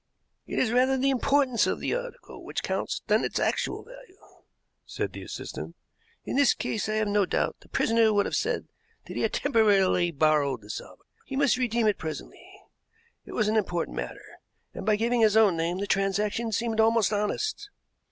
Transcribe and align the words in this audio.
"It 0.47 0.57
is 0.57 0.71
rather 0.71 0.97
the 0.97 1.11
importance 1.11 1.67
of 1.67 1.79
the 1.79 1.93
article 1.93 2.43
which 2.43 2.63
counts 2.63 3.03
than 3.05 3.23
its 3.23 3.37
actual 3.37 3.83
value," 3.83 4.17
said 4.83 5.13
the 5.13 5.21
assistant. 5.21 5.75
"In 6.25 6.35
this 6.37 6.55
case 6.55 6.89
I 6.89 6.93
have 6.95 7.07
no 7.07 7.27
doubt 7.27 7.57
the 7.59 7.69
prisoner 7.69 8.11
would 8.11 8.25
have 8.25 8.35
said 8.35 8.67
that 9.05 9.15
he 9.15 9.21
had 9.21 9.31
temporarily 9.31 10.09
borrowed 10.09 10.61
the 10.61 10.71
salver. 10.71 11.03
He 11.27 11.35
must 11.35 11.55
redeem 11.57 11.85
it 11.85 11.99
presently; 11.99 12.41
it 13.25 13.33
was 13.33 13.47
an 13.47 13.57
important 13.57 13.95
matter, 13.95 14.25
and 14.73 14.87
by 14.87 14.95
giving 14.95 15.21
his 15.21 15.37
own 15.37 15.55
name 15.55 15.77
the 15.77 15.85
transaction 15.85 16.51
seemed 16.51 16.79
almost 16.79 17.13
honest." 17.13 17.69